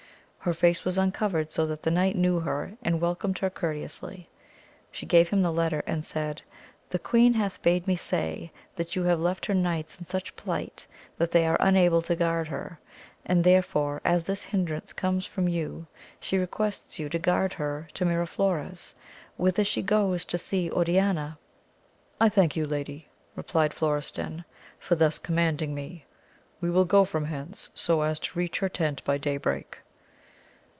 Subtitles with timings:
[0.43, 4.27] Her face was uncovered, so that the knight knew her, and welcomed her courteously.
[4.91, 6.41] She gave him the letter and said,
[6.89, 10.87] the queen hath bade me say that you have lefb her knights in such plight
[11.19, 12.79] that they are unable to guard her,
[13.23, 15.85] and therefore as this hindrance comes from you
[16.19, 18.95] she requests you to guard her to Miraflores,
[19.37, 21.37] whither she goes to see Oriana.
[22.19, 24.43] I thank you lady, replied Florestan,
[24.79, 26.07] for thus commanding me;
[26.59, 29.77] we will go from hence so as to reach her tent by day break.